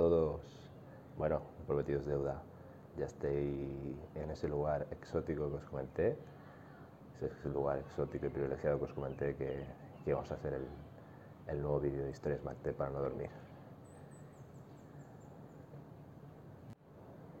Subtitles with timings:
[0.00, 0.40] todos.
[1.18, 2.40] Bueno, prometidos deuda.
[2.96, 6.16] Ya estoy en ese lugar exótico que os comenté.
[7.20, 9.62] Ese lugar exótico y privilegiado que os comenté que,
[10.10, 10.66] vamos a hacer el,
[11.48, 13.28] el nuevo vídeo de historias Macte para no dormir.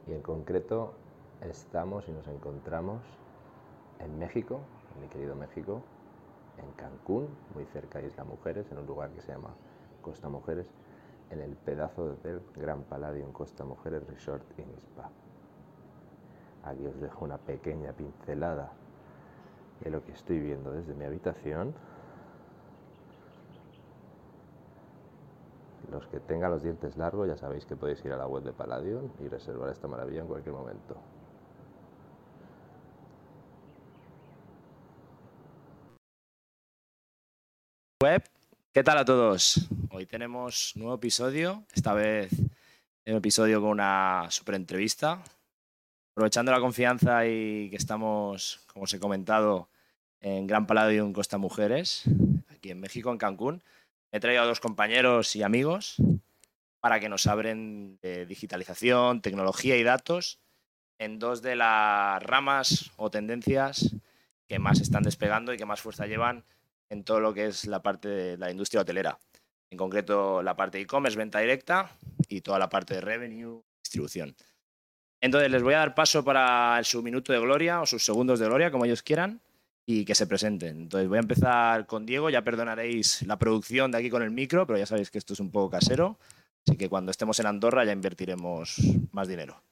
[0.06, 0.92] Y en concreto
[1.40, 3.00] estamos y nos encontramos
[4.00, 4.60] en México,
[4.94, 5.80] en mi querido México,
[6.58, 9.54] en Cancún, muy cerca de Isla Mujeres, en un lugar que se llama
[10.02, 10.66] Costa Mujeres,
[11.30, 15.08] en el pedazo del Gran Palladium Costa Mujeres Resort in Spa.
[16.64, 18.72] Aquí os dejo una pequeña pincelada
[19.80, 21.74] de lo que estoy viendo desde mi habitación.
[25.90, 28.52] Los que tengan los dientes largos ya sabéis que podéis ir a la web de
[28.52, 30.96] Palladium y reservar esta maravilla en cualquier momento.
[38.02, 38.22] Web,
[38.72, 39.68] ¿qué tal a todos?
[40.00, 42.32] Hoy tenemos nuevo episodio, esta vez
[43.04, 45.22] un episodio con una super entrevista.
[46.12, 49.68] Aprovechando la confianza y que estamos, como os he comentado,
[50.22, 52.04] en Gran Palladium Costa Mujeres,
[52.48, 53.62] aquí en México, en Cancún,
[54.10, 55.96] he traído a dos compañeros y amigos
[56.80, 60.38] para que nos abren de digitalización, tecnología y datos
[60.98, 63.94] en dos de las ramas o tendencias
[64.48, 66.42] que más están despegando y que más fuerza llevan
[66.88, 69.18] en todo lo que es la parte de la industria hotelera.
[69.70, 71.96] En concreto, la parte de e-commerce, venta directa
[72.28, 74.34] y toda la parte de revenue, distribución.
[75.20, 78.46] Entonces, les voy a dar paso para su minuto de gloria o sus segundos de
[78.46, 79.40] gloria, como ellos quieran,
[79.86, 80.82] y que se presenten.
[80.82, 82.30] Entonces, voy a empezar con Diego.
[82.30, 85.40] Ya perdonaréis la producción de aquí con el micro, pero ya sabéis que esto es
[85.40, 86.18] un poco casero.
[86.66, 88.76] Así que cuando estemos en Andorra ya invertiremos
[89.12, 89.62] más dinero.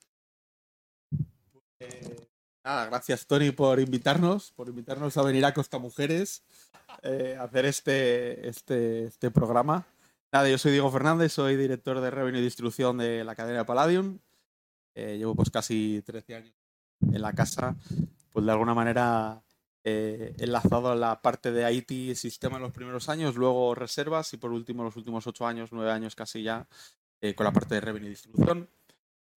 [1.81, 2.28] Eh,
[2.65, 6.43] nada, gracias Tony por invitarnos, por invitarnos a venir a Costa Mujeres
[7.03, 9.87] eh, a hacer este, este, este programa.
[10.33, 14.19] Nada, yo soy Diego Fernández, soy director de Revenue y Distribución de la cadena Palladium.
[14.95, 16.55] Eh, llevo pues casi 13 años
[17.01, 17.77] en la casa,
[18.33, 19.43] pues de alguna manera
[19.85, 24.37] eh, enlazado a la parte de IT sistema en los primeros años, luego reservas y
[24.37, 26.67] por último los últimos 8 años, 9 años casi ya
[27.21, 28.69] eh, con la parte de Revenue y Distribución.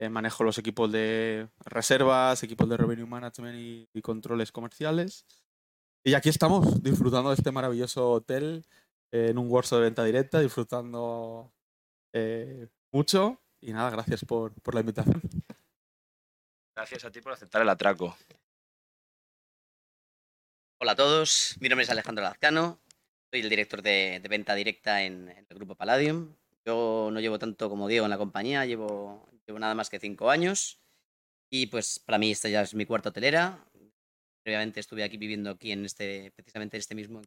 [0.02, 5.28] Eh, manejo los equipos de reservas, equipos de Revenue Management y, controles comerciales.
[6.04, 8.66] Y aquí estamos, disfrutando de este maravilloso hotel
[9.12, 11.54] eh, en un workshop de venta directa, disfrutando
[12.14, 13.40] eh, mucho.
[13.62, 15.22] Y nada, gracias por, por la invitación.
[16.76, 18.18] Gracias a ti por aceptar el atraco.
[20.80, 22.80] Hola a todos, mi nombre es Alejandro Lazcano,
[23.30, 26.34] soy el director de, de venta directa en, en el grupo Palladium.
[26.66, 30.30] Yo no llevo tanto como Diego en la compañía, llevo, llevo nada más que cinco
[30.30, 30.80] años
[31.50, 33.66] y pues para mí esta ya es mi cuarta hotelera.
[34.44, 37.22] Previamente estuve aquí viviendo aquí en este, precisamente en este mismo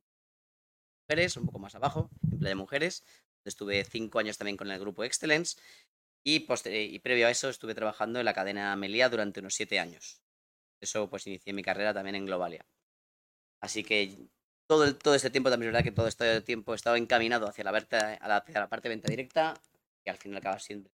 [1.09, 3.05] mujeres, un poco más abajo, en Playa Mujeres.
[3.45, 5.61] Estuve cinco años también con el grupo Excellence
[6.25, 10.23] y, y previo a eso estuve trabajando en la cadena Melia durante unos siete años.
[10.81, 12.67] Eso pues inicié mi carrera también en Globalia.
[13.61, 14.29] Así que
[14.67, 17.65] todo, todo este tiempo, también es verdad que todo este tiempo he estado encaminado hacia
[17.65, 19.55] la, venta- a la, hacia la parte de venta directa,
[20.03, 20.91] que al final acaba siendo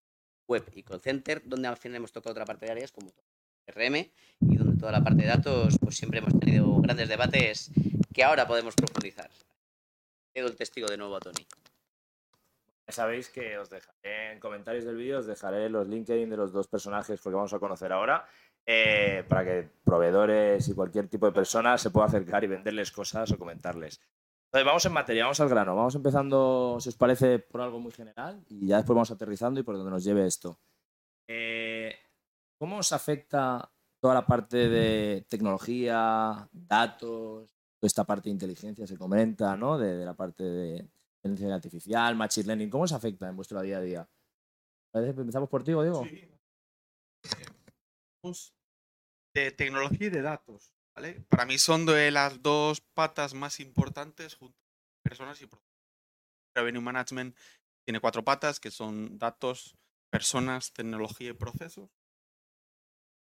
[0.50, 3.12] web y call center, donde al final hemos tocado otra parte de áreas como
[3.69, 3.97] RM
[4.41, 7.71] y donde toda la parte de datos, pues siempre hemos tenido grandes debates
[8.12, 9.31] que ahora podemos profundizar.
[10.34, 11.47] Cedo el testigo de nuevo a Tony.
[12.87, 16.53] Ya sabéis que os dejaré en comentarios del vídeo, os dejaré los LinkedIn de los
[16.53, 18.27] dos personajes que vamos a conocer ahora,
[18.66, 23.31] eh, para que proveedores y cualquier tipo de persona se pueda acercar y venderles cosas
[23.31, 24.00] o comentarles.
[24.53, 28.44] Vamos en materia, vamos al grano, vamos empezando, si os parece, por algo muy general
[28.49, 30.59] y ya después vamos aterrizando y por donde nos lleve esto.
[31.28, 31.94] Eh,
[32.59, 33.72] ¿Cómo os afecta
[34.03, 39.78] toda la parte de tecnología, datos, toda esta parte de inteligencia se comenta, ¿no?
[39.78, 40.91] De, de la parte de
[41.22, 44.10] inteligencia artificial, machine learning, ¿cómo os afecta en vuestro día a día?
[44.93, 46.05] ¿Parece que Empezamos por ti, Diego.
[48.22, 48.55] Hablamos
[49.33, 50.75] De tecnología y de datos.
[51.28, 55.71] Para mí son de las dos patas más importantes junto a personas y procesos.
[56.54, 57.37] Revenue Management
[57.87, 59.77] tiene cuatro patas que son datos,
[60.10, 61.91] personas, tecnología y procesos.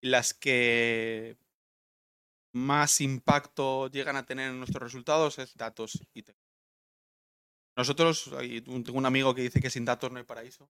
[0.02, 1.36] Y las que
[2.52, 6.50] más impacto llegan a tener en nuestros resultados es datos y tecnología.
[7.76, 8.30] Nosotros,
[8.84, 10.68] tengo un amigo que dice que sin datos no hay paraíso.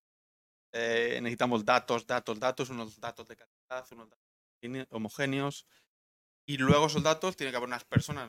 [0.73, 4.25] Eh, necesitamos datos, datos, datos, unos datos de calidad, unos datos
[4.63, 5.67] homogéne- homogéneos.
[6.51, 8.29] Y luego esos datos tiene que haber unas personas.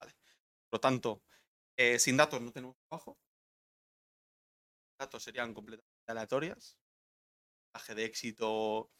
[0.00, 0.14] ¿vale?
[0.70, 1.22] Por lo tanto,
[1.76, 3.18] eh, sin datos no tenemos trabajo.
[4.98, 6.78] Datos serían completamente aleatorias.
[6.78, 8.90] El porcentaje de éxito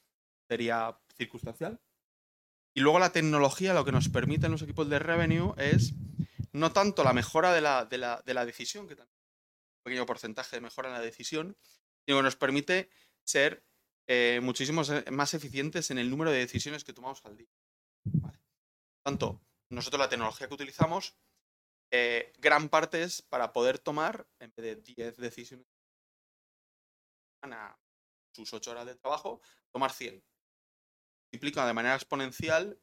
[0.46, 1.80] sería circunstancial.
[2.74, 5.94] Y luego la tecnología lo que nos permite en los equipos de revenue es
[6.52, 9.18] no tanto la mejora de la, de la, de la decisión, que también
[9.82, 11.56] pequeño porcentaje de mejora en la decisión,
[12.04, 12.90] sino que nos permite
[13.24, 13.64] ser
[14.08, 14.82] eh, muchísimo
[15.12, 17.48] más eficientes en el número de decisiones que tomamos al día.
[18.04, 18.38] Vale.
[19.04, 19.40] Tanto,
[19.70, 21.14] nosotros la tecnología que utilizamos,
[21.90, 25.66] eh, gran parte es para poder tomar, en vez de 10 decisiones
[27.42, 27.78] a
[28.34, 30.24] sus 8 horas de trabajo, tomar 100.
[31.30, 32.80] Multiplica de manera exponencial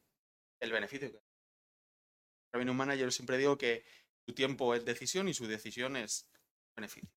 [0.60, 1.20] el beneficio que
[2.52, 3.84] Revenue Manager siempre digo que
[4.26, 6.28] su tiempo es decisión y su decisión es
[6.76, 7.10] beneficio.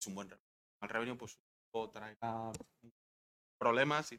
[0.00, 0.50] Es un buen revenue.
[0.80, 1.38] Al revenue pues
[1.92, 2.52] traerá
[3.60, 4.18] problemas y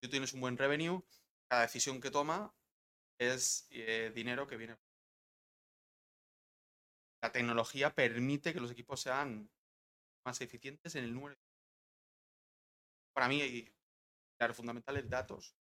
[0.00, 1.02] tú tienes un buen revenue,
[1.50, 2.54] cada decisión que toma
[3.18, 4.78] es eh, dinero que viene.
[7.22, 9.50] La tecnología permite que los equipos sean
[10.24, 11.36] más eficientes en el número.
[13.12, 13.42] Para mí,
[14.38, 15.54] el fundamental es datos.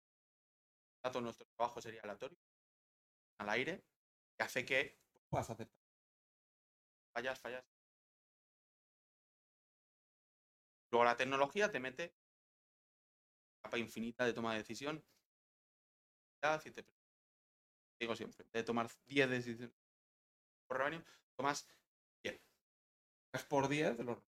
[1.01, 2.37] Datos, nuestro trabajo sería aleatorio,
[3.39, 3.83] al aire,
[4.37, 4.99] que hace que
[5.29, 5.81] puedas aceptar.
[7.13, 7.76] Fallas, fallas.
[10.91, 12.13] Luego la tecnología te mete
[13.61, 15.03] capa infinita de toma de decisión.
[16.63, 16.85] Y te
[17.99, 19.75] digo siempre, de tomar 10 decisiones
[20.67, 21.03] por rebaño,
[21.35, 21.67] tomas
[22.23, 22.39] 10.
[23.33, 24.19] Es por 10 de los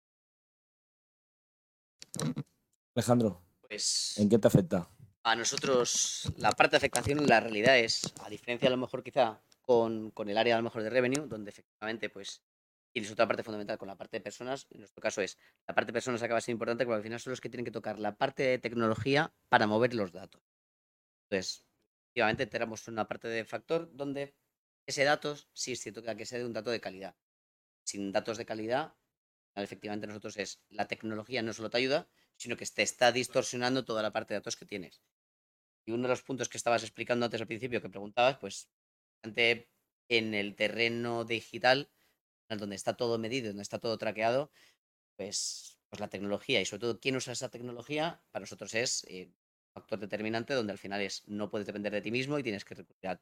[2.96, 4.90] Alejandro, pues ¿en qué te afecta?
[5.24, 9.42] A nosotros la parte de afectación, la realidad es, a diferencia a lo mejor quizá
[9.62, 12.42] con, con, el área a lo mejor de revenue, donde efectivamente pues
[12.92, 15.38] tienes otra parte fundamental con la parte de personas, en nuestro caso es,
[15.68, 17.72] la parte de personas acaba siendo importante porque al final son los que tienen que
[17.72, 20.42] tocar la parte de tecnología para mover los datos.
[21.30, 21.66] Entonces,
[22.08, 24.36] efectivamente tenemos una parte de factor donde
[24.88, 27.16] ese dato sí es cierto que hay que ser un dato de calidad.
[27.84, 28.96] Sin datos de calidad,
[29.56, 34.02] efectivamente nosotros es la tecnología no solo te ayuda, sino que te está distorsionando toda
[34.02, 35.02] la parte de datos que tienes.
[35.86, 38.70] Y uno de los puntos que estabas explicando antes al principio, que preguntabas, pues
[39.24, 41.92] en el terreno digital,
[42.58, 44.52] donde está todo medido, donde está todo traqueado,
[45.18, 49.10] pues, pues la tecnología y sobre todo quién usa esa tecnología, para nosotros es un
[49.16, 49.34] eh,
[49.74, 52.76] factor determinante donde al final es no puedes depender de ti mismo y tienes que
[52.76, 53.22] recurrir a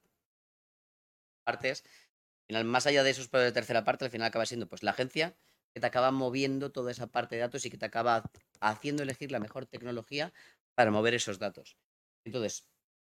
[1.43, 1.83] partes.
[1.83, 4.91] Al final, más allá de esos de tercera parte, al final acaba siendo pues la
[4.91, 5.35] agencia
[5.73, 8.23] que te acaba moviendo toda esa parte de datos y que te acaba
[8.61, 10.33] haciendo elegir la mejor tecnología
[10.75, 11.77] para mover esos datos.
[12.25, 12.69] Entonces,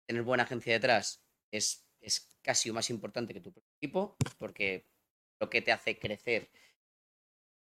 [0.07, 4.87] tener buena agencia detrás es, es casi más importante que tu equipo, porque
[5.43, 6.49] lo que te hace crecer,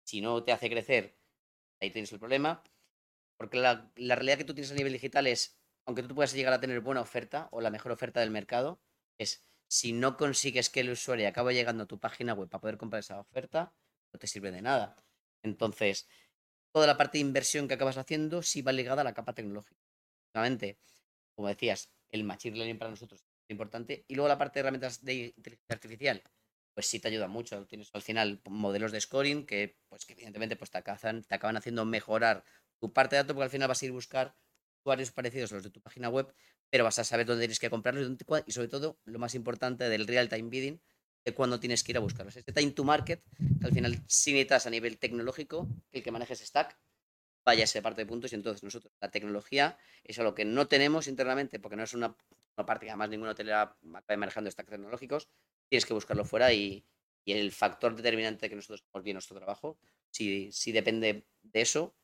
[0.05, 1.19] si no te hace crecer,
[1.81, 2.63] ahí tienes el problema,
[3.37, 6.53] porque la, la realidad que tú tienes a nivel digital es, aunque tú puedas llegar
[6.53, 8.81] a tener buena oferta o la mejor oferta del mercado,
[9.19, 12.79] es si no consigues que el usuario acabe llegando a tu página web para poder
[12.79, 13.75] comprar esa oferta,
[14.13, 15.05] no te sirve de nada.
[15.43, 16.09] Entonces,
[16.71, 19.81] toda la parte de inversión que acabas haciendo sí va ligada a la capa tecnológica.
[20.35, 20.79] Obviamente,
[21.35, 24.05] como decías, el machine learning para nosotros es importante.
[24.07, 26.23] Y luego la parte de herramientas de inteligencia artificial,
[26.75, 27.67] pues sí te ayuda mucho.
[27.67, 31.57] Tienes al final modelos de scoring que, pues, que evidentemente pues, te, acaban, te acaban
[31.57, 32.45] haciendo mejorar
[32.79, 34.35] tu parte de datos porque al final vas a ir a buscar
[34.81, 36.33] usuarios parecidos a los de tu página web,
[36.71, 38.11] pero vas a saber dónde tienes que comprarlos
[38.47, 40.81] y sobre todo lo más importante del real-time bidding,
[41.25, 42.37] de cuándo tienes que ir a buscarlos.
[42.37, 43.23] Este time to market,
[43.61, 46.77] que al final si necesitas a nivel tecnológico, el que manejes Stack,
[47.45, 50.69] vaya a ser parte de puntos y entonces nosotros la tecnología es algo que no
[50.69, 52.17] tenemos internamente porque no es una,
[52.55, 53.77] parte que además ninguna hotel acaba
[54.17, 55.29] manejando stacks tecnológicos,
[55.73, 56.85] tienes que buscarlo fuera y,
[57.25, 59.79] el factor determinante de que nosotros hagamos bien nuestro trabajo,
[60.11, 61.95] si, si depende de eso,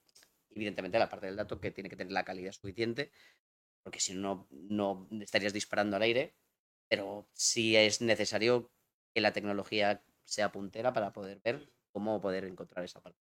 [0.49, 3.11] evidentemente la parte del dato que tiene que tener la calidad suficiente,
[3.83, 6.35] porque si no, no estarías disparando al aire,
[6.89, 8.71] pero si es necesario
[9.13, 13.21] que la tecnología sea puntera para poder ver cómo poder encontrar esa parte.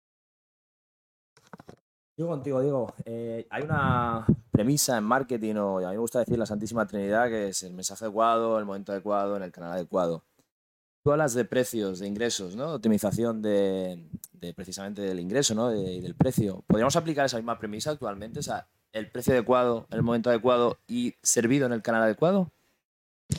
[2.15, 2.93] Yo contigo, Diego.
[3.03, 7.27] Eh, hay una premisa en marketing, o a mí me gusta decir la Santísima Trinidad,
[7.27, 10.23] que es el mensaje adecuado, el momento adecuado, en el canal adecuado.
[11.07, 12.73] Tú hablas de precios, de ingresos, ¿no?
[12.73, 13.97] optimización de,
[14.57, 15.73] precisamente del ingreso ¿no?
[15.73, 16.65] y del precio.
[16.67, 18.39] ¿Podríamos aplicar esa misma premisa actualmente?
[18.39, 22.51] O sea, el precio adecuado, el momento adecuado y servido en el canal adecuado.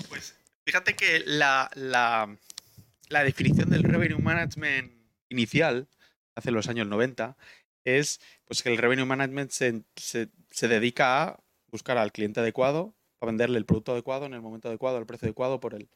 [0.08, 0.34] Pues
[0.64, 4.90] fíjate que la, la definición del revenue management
[5.28, 5.88] inicial,
[6.36, 7.36] hace los años 90,
[7.84, 13.26] es pues, que el revenue management se, se, dedica a buscar al cliente adecuado, a
[13.26, 15.90] venderle el producto adecuado en el momento adecuado, al precio adecuado, por, el,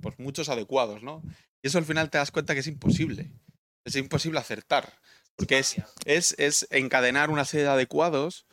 [0.00, 1.22] por muchos adecuados, ¿no?
[1.62, 3.30] Y eso al final te das cuenta que es imposible.
[3.84, 4.92] Es imposible acertar.
[5.36, 8.46] Porque es, es, es encadenar una serie de adecuados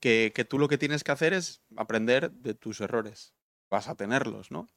[0.00, 3.34] que, que, tú lo que tienes que hacer es aprender de tus errores.
[3.70, 4.68] Vas a tenerlos, ¿no?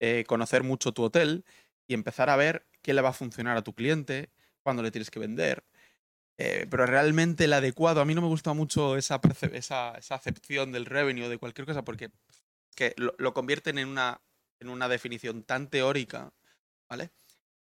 [0.00, 1.44] Eh, conocer mucho tu hotel
[1.86, 4.30] y empezar a ver qué le va a funcionar a tu cliente,
[4.62, 5.64] cuándo le tienes que vender.
[6.36, 9.20] Eh, pero realmente el adecuado, a mí no me gusta mucho esa,
[9.52, 12.10] esa, esa acepción del revenue de cualquier cosa porque
[12.74, 14.20] que lo, convierten en una,
[14.64, 16.32] en una definición tan teórica,
[16.88, 17.10] ¿vale?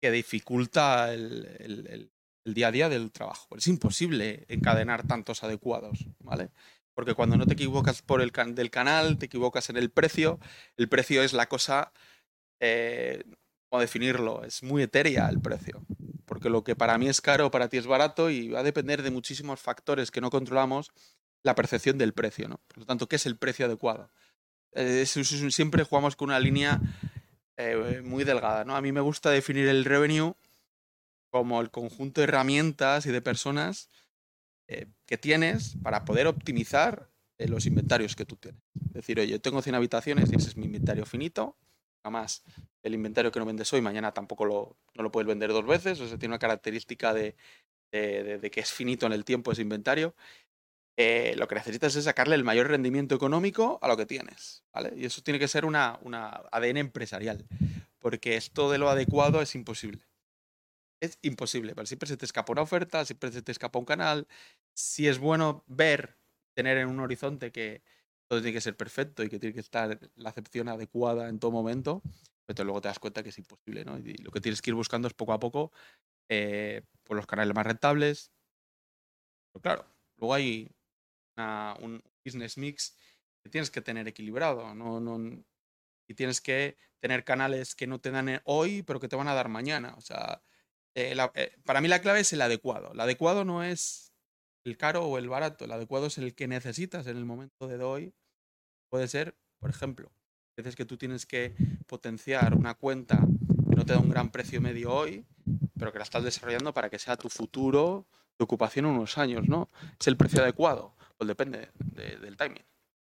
[0.01, 2.11] que dificulta el,
[2.45, 3.55] día a día del trabajo.
[3.55, 6.49] Es imposible encadenar tantos adecuados, ¿vale?
[6.95, 10.39] Porque cuando no te equivocas por el can- del canal, te equivocas en el precio.
[10.77, 11.91] El precio es la cosa,
[12.59, 13.23] eh,
[13.69, 14.43] ¿cómo definirlo?
[14.43, 15.81] Es muy etérea el precio.
[16.25, 19.03] Porque lo que para mí es caro, para ti es barato y va a depender
[19.03, 20.91] de muchísimos factores que no controlamos
[21.43, 22.59] la percepción del precio, ¿no?
[22.67, 24.09] Por lo tanto, ¿qué es el precio adecuado?
[24.73, 26.79] Eh, siempre jugamos con una línea
[27.57, 28.75] eh, muy delgada, ¿no?
[28.75, 30.33] A mí me gusta definir el revenue
[31.31, 33.89] como el conjunto de herramientas y de personas
[34.67, 38.61] eh, que tienes para poder optimizar los inventarios que tú tienes.
[38.88, 41.55] Es decir, oye, yo tengo 100 habitaciones y ese es mi inventario finito.
[42.03, 42.43] Además,
[42.83, 46.01] el inventario que no vendes hoy, mañana tampoco lo, no lo puedes vender dos veces.
[46.01, 47.35] O sea, tiene una característica de-
[47.91, 50.13] de- de que es finito en el tiempo ese inventario.
[51.01, 54.65] Eh, lo que necesitas es sacarle el mayor rendimiento económico a lo que tienes.
[54.73, 54.91] ¿vale?
[54.97, 57.47] Y eso tiene que ser una, una ADN empresarial.
[57.99, 60.05] Porque esto de lo adecuado es imposible.
[60.99, 64.27] Es imposible, siempre se te escapa una oferta, siempre se te escapa un canal.
[64.73, 66.17] Si es bueno ver,
[66.53, 67.81] tener en un horizonte que
[68.27, 71.51] todo tiene que ser perfecto y que tiene que estar la acepción adecuada en todo
[71.51, 72.01] momento,
[72.45, 73.97] pero luego te das cuenta que es imposible, ¿no?
[73.99, 75.71] Y lo que tienes que ir buscando es poco a poco
[76.27, 78.33] eh, pues los canales más rentables.
[79.53, 79.85] Pero claro,
[80.17, 80.69] luego hay
[81.39, 82.98] un business mix
[83.43, 85.43] que tienes que tener equilibrado, no, no,
[86.08, 89.27] y tienes que tener canales que no te dan eh, hoy, pero que te van
[89.27, 89.96] a dar mañana.
[89.98, 90.41] O sea,
[90.96, 92.91] eh, eh, para mí la clave es el adecuado.
[92.93, 94.13] El adecuado no es
[94.65, 97.81] el caro o el barato, el adecuado es el que necesitas en el momento de
[97.81, 98.13] hoy.
[98.89, 100.12] Puede ser, por ejemplo,
[100.58, 101.55] veces que tú tienes que
[101.88, 103.25] potenciar una cuenta
[103.69, 105.25] que no te da un gran precio medio hoy,
[105.77, 108.05] pero que la estás desarrollando para que sea tu futuro
[108.38, 109.69] de ocupación unos años, ¿no?
[110.00, 110.93] ¿Es el precio adecuado?
[111.19, 112.65] Pues depende de- del timing.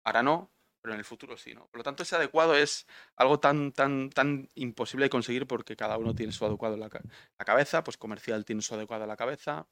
[0.04, 1.66] Ahora no, pero en el futuro sí, ¿no?
[1.66, 2.86] Por lo tanto, ese adecuado es
[3.16, 6.88] algo tan, tan, tan imposible de conseguir porque cada uno tiene su adecuado en la,
[6.88, 9.66] la cabeza, pues comercial tiene su adecuado en la cabeza,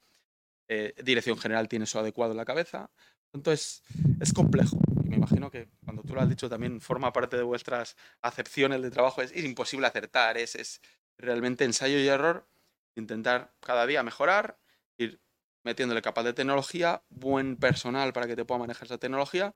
[0.68, 2.90] eh, dirección general tiene su adecuado en la cabeza.
[3.32, 3.84] Entonces,
[4.20, 4.78] es complejo.
[5.04, 8.82] Y me imagino que cuando tú lo has dicho también forma parte de vuestras acepciones
[8.82, 9.22] de trabajo.
[9.22, 10.80] Es, es imposible acertar, es, es
[11.18, 12.48] realmente ensayo y error,
[12.96, 14.58] intentar cada día mejorar,
[14.98, 15.20] ir
[15.64, 19.54] metiéndole capas de tecnología, buen personal para que te pueda manejar esa tecnología,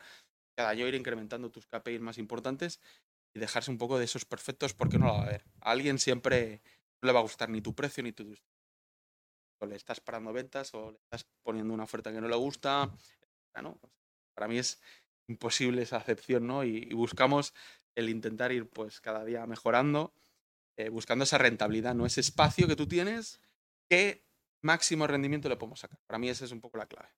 [0.56, 2.80] cada año ir incrementando tus KPIs más importantes
[3.34, 5.44] y dejarse un poco de esos perfectos porque no lo va a haber.
[5.60, 6.62] A alguien siempre
[7.00, 8.34] no le va a gustar ni tu precio ni tu
[9.60, 12.90] o le estás parando ventas o le estás poniendo una oferta que no le gusta.
[13.60, 13.80] No,
[14.34, 14.80] Para mí es
[15.26, 16.64] imposible esa acepción, ¿no?
[16.64, 17.54] Y, buscamos
[17.96, 20.14] el intentar ir pues cada día mejorando,
[20.76, 22.06] eh, buscando esa rentabilidad, ¿no?
[22.06, 23.40] Ese espacio que tú tienes,
[23.90, 24.27] qué
[24.62, 25.98] máximo rendimiento le podemos sacar.
[26.06, 27.08] Para mí esa es un poco la clave.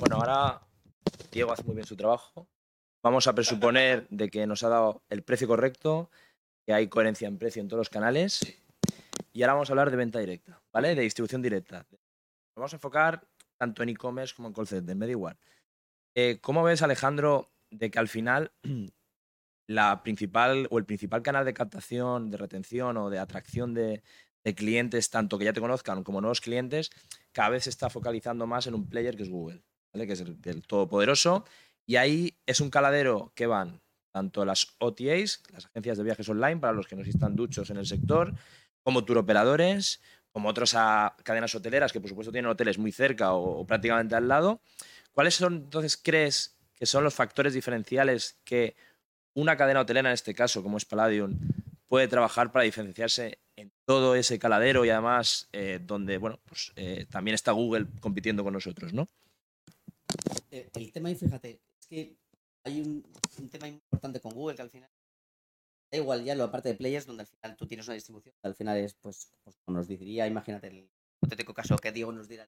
[0.00, 0.60] Bueno, ahora
[1.30, 2.48] Diego hace muy bien su trabajo.
[3.02, 6.10] Vamos a presuponer de que nos ha dado el precio correcto,
[6.66, 8.40] que hay coherencia en precio en todos los canales.
[9.32, 10.94] Y ahora vamos a hablar de venta directa, ¿vale?
[10.94, 11.86] De distribución directa.
[11.90, 13.26] Nos vamos a enfocar
[13.58, 15.36] tanto en e-commerce como en call center, me da igual.
[16.16, 18.52] Eh, ¿Cómo ves, Alejandro, de que al final
[19.68, 24.02] la principal o el principal canal de captación, de retención o de atracción de,
[24.44, 26.90] de clientes, tanto que ya te conozcan como nuevos clientes,
[27.32, 30.06] cada vez se está focalizando más en un player que es Google, ¿vale?
[30.06, 31.44] que es el, el todopoderoso.
[31.86, 33.80] Y ahí es un caladero que van
[34.12, 37.78] tanto las OTAs, las agencias de viajes online, para los que no están duchos en
[37.78, 38.34] el sector,
[38.82, 43.60] como turoperadores, como otras ah, cadenas hoteleras que por supuesto tienen hoteles muy cerca o,
[43.60, 44.60] o prácticamente al lado.
[45.12, 48.76] ¿Cuáles son, entonces, crees que son los factores diferenciales que
[49.34, 51.38] una cadena hotelera, en este caso, como es Palladium,
[51.88, 57.06] puede trabajar para diferenciarse en todo ese caladero y además eh, donde, bueno, pues eh,
[57.10, 59.08] también está Google compitiendo con nosotros, ¿no?
[60.50, 62.16] Eh, el tema ahí, fíjate, es que
[62.64, 63.04] hay un,
[63.38, 64.90] un tema importante con Google que al final
[65.90, 68.48] da igual ya lo aparte de players donde al final tú tienes una distribución que
[68.48, 72.26] al final es pues, pues como nos diría imagínate el hipotético caso que Diego nos
[72.26, 72.46] dirá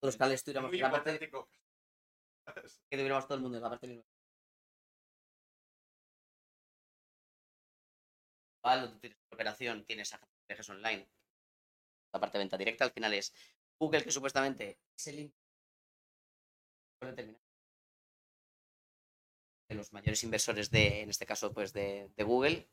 [0.00, 4.04] todos los canales tuviéramos la parte que tuviéramos todo el mundo en la parte del
[8.64, 11.08] Donde tienes operación, tienes agencias de viajes online,
[12.14, 13.34] la parte de venta directa al final es
[13.78, 15.34] Google que supuestamente es el.
[19.68, 22.70] De los mayores inversores de, en este caso, pues de, de Google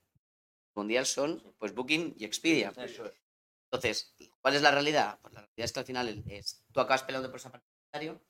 [0.75, 2.69] mundial son pues Booking y Expedia.
[2.69, 5.19] Entonces, ¿cuál es la realidad?
[5.21, 7.75] Pues la realidad es que al final es, tú acabas peleando por esa parte de
[7.79, 8.25] inventario,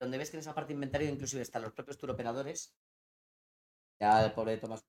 [0.00, 2.74] donde ves que en esa parte de inventario inclusive están los propios turoperadores.
[4.00, 4.84] Ya el pobre Tomás.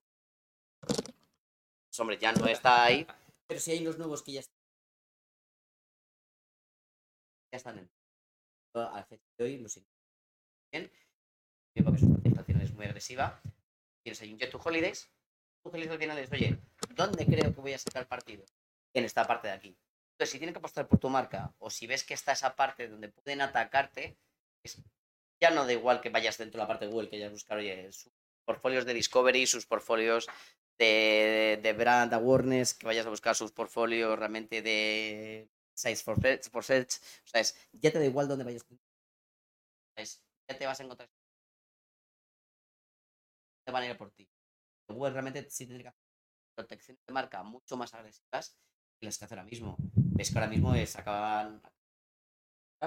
[1.95, 3.07] Pues, hombre, ya no está ahí.
[3.47, 4.57] Pero sí hay unos nuevos que ya están.
[7.53, 7.89] Ya están en.
[9.07, 9.79] Fecha hoy, los
[10.73, 10.91] bien,
[11.85, 13.41] porque su estrategia es muy agresiva.
[14.03, 15.09] Tienes ahí un Jet to Holidays,
[15.97, 16.59] final es, oye,
[16.89, 18.43] ¿dónde creo que voy a sacar partido?
[18.93, 19.77] En esta parte de aquí.
[20.15, 22.89] Entonces, si tienen que apostar por tu marca o si ves que está esa parte
[22.89, 24.17] donde pueden atacarte,
[24.65, 24.81] es-
[25.41, 27.57] ya no da igual que vayas dentro de la parte de Google, que ya buscar,
[27.57, 28.11] oye, sus
[28.43, 30.27] portfolios de Discovery, sus portfolios
[30.77, 36.49] de, de brand awareness, que vayas a buscar sus portfolios realmente de sites for search,
[36.49, 36.95] for search.
[37.23, 38.65] O sea, es, ya te da igual dónde vayas.
[39.95, 41.09] Es, ya te vas a encontrar.
[43.65, 44.27] Te van a ir por ti.
[44.87, 46.05] Google realmente sí tendría que hacer
[46.55, 48.55] protección de marca mucho más agresivas
[48.99, 49.75] que las que hace ahora mismo.
[49.95, 51.61] Ves que ahora mismo es, acaban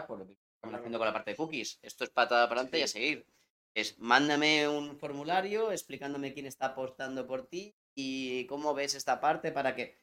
[0.06, 1.78] por lo que estamos haciendo con la parte de cookies.
[1.82, 3.26] Esto es patada para adelante y a seguir.
[3.74, 9.50] Es mándame un formulario explicándome quién está apostando por ti y cómo ves esta parte
[9.50, 9.98] para que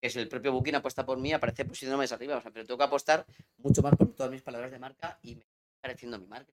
[0.00, 2.36] que si el propio Booking apuesta por mí, aparece posicionándome arriba.
[2.36, 5.34] O sea, pero tengo que apostar mucho más por todas mis palabras de marca y
[5.34, 6.52] me está pareciendo mi marca.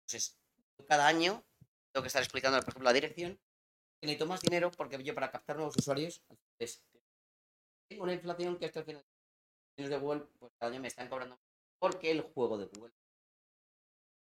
[0.00, 0.38] Entonces,
[0.88, 1.44] cada año
[1.92, 3.38] tengo que estar explicando, por ejemplo, la dirección
[4.00, 6.24] que necesito más dinero porque yo para captar nuevos usuarios
[6.58, 6.82] es,
[7.88, 9.04] tengo una inflación que esto al final
[9.76, 11.38] de Google, pues cada año me están cobrando
[11.78, 12.94] porque el juego de Google.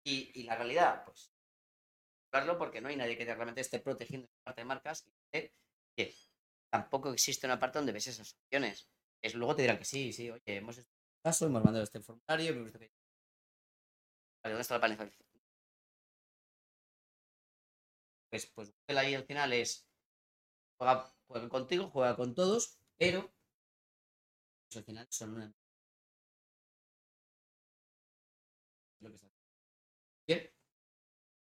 [0.03, 1.31] Y, y la realidad, pues,
[2.57, 5.51] porque no hay nadie que realmente esté protegiendo esa parte de marcas y
[6.71, 8.89] tampoco existe una parte donde ves esas opciones.
[9.21, 12.01] Es, luego te dirán que sí, sí, oye, hemos hecho este caso, hemos mandado este
[12.01, 12.55] formulario.
[12.55, 12.91] Vale,
[14.43, 14.97] ¿dónde está la?
[18.29, 19.87] Pues, pues Google ahí al final es
[20.77, 23.31] juega, juega contigo, juega con todos, pero
[24.67, 25.53] pues al final son una
[29.01, 29.29] lo que está
[30.25, 30.51] bien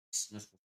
[0.09, 0.64] pues,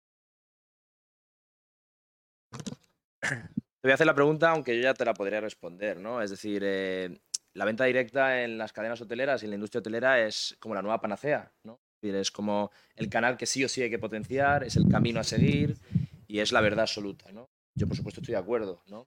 [3.21, 6.21] Te voy a hacer la pregunta, aunque yo ya te la podría responder, ¿no?
[6.21, 7.19] Es decir, eh,
[7.55, 10.83] la venta directa en las cadenas hoteleras y en la industria hotelera es como la
[10.83, 11.81] nueva panacea, ¿no?
[11.95, 14.89] Es decir, Es como el canal que sí o sí hay que potenciar, es el
[14.89, 15.77] camino a seguir
[16.27, 17.49] y es la verdad absoluta, ¿no?
[17.75, 19.07] Yo, por supuesto, estoy de acuerdo, ¿no?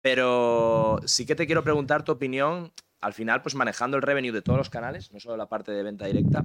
[0.00, 4.42] Pero sí que te quiero preguntar tu opinión, al final, pues manejando el revenue de
[4.42, 6.44] todos los canales, no solo la parte de venta directa,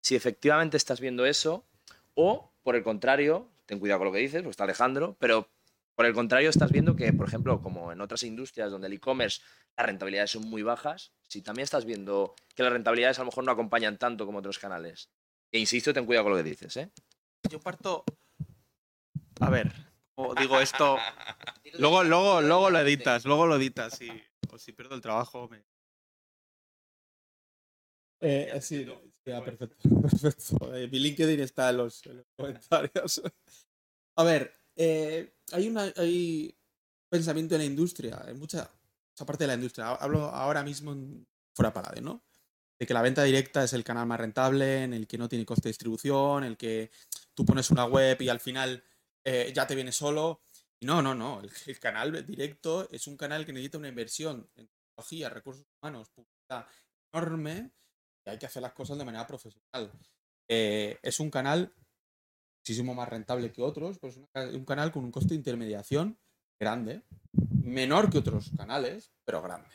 [0.00, 1.64] si efectivamente estás viendo eso
[2.14, 5.48] o, por el contrario, ten cuidado con lo que dices, pues está Alejandro, pero
[5.98, 9.42] por el contrario, estás viendo que, por ejemplo, como en otras industrias donde el e-commerce
[9.76, 13.42] las rentabilidades son muy bajas, si también estás viendo que las rentabilidades a lo mejor
[13.42, 15.10] no acompañan tanto como otros canales.
[15.50, 16.92] E insisto, ten cuidado con lo que dices, ¿eh?
[17.50, 18.04] Yo parto.
[19.40, 19.72] A ver,
[20.14, 20.98] como digo esto.
[21.80, 24.08] Luego, luego, luego lo editas, luego lo editas y
[24.52, 25.64] o si pierdo el trabajo me.
[28.20, 30.76] Eh, sí, sí, perfecto, perfecto.
[30.76, 33.20] Eh, mi LinkedIn está en los, en los comentarios.
[34.16, 35.92] A ver, eh, hay una
[37.10, 38.70] pensamiento en la industria, en mucha
[39.14, 39.90] esa parte de la industria.
[39.90, 42.24] Hablo ahora mismo en, fuera Paladin, ¿no?
[42.78, 45.44] De que la venta directa es el canal más rentable, en el que no tiene
[45.44, 46.92] coste de distribución, en el que
[47.34, 48.84] tú pones una web y al final
[49.24, 50.42] eh, ya te viene solo.
[50.82, 51.40] No, no, no.
[51.40, 56.10] El, el canal directo es un canal que necesita una inversión en tecnología, recursos humanos,
[56.10, 56.66] publicidad
[57.12, 57.72] enorme
[58.24, 59.90] y hay que hacer las cosas de manera profesional.
[60.48, 61.74] Eh, es un canal
[62.68, 66.18] muchísimo más rentable que otros, pues un, canal con un coste de intermediación
[66.60, 67.02] grande,
[67.64, 69.70] menor que otros canales, pero grande.